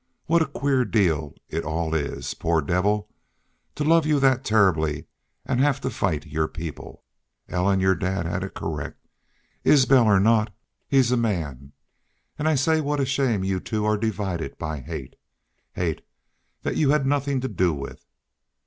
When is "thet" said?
4.19-4.43, 16.63-16.77